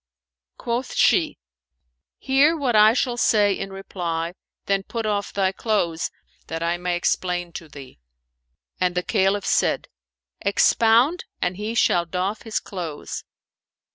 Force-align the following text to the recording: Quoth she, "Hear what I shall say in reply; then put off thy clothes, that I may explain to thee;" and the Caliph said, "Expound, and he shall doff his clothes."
Quoth 0.57 0.95
she, 0.95 1.37
"Hear 2.17 2.57
what 2.57 2.75
I 2.75 2.93
shall 2.93 3.17
say 3.17 3.53
in 3.53 3.71
reply; 3.71 4.33
then 4.65 4.81
put 4.81 5.05
off 5.05 5.31
thy 5.31 5.51
clothes, 5.51 6.09
that 6.47 6.63
I 6.63 6.77
may 6.79 6.95
explain 6.95 7.51
to 7.51 7.67
thee;" 7.69 7.99
and 8.79 8.95
the 8.95 9.03
Caliph 9.03 9.45
said, 9.45 9.89
"Expound, 10.41 11.25
and 11.39 11.55
he 11.55 11.75
shall 11.75 12.07
doff 12.07 12.41
his 12.41 12.59
clothes." 12.59 13.25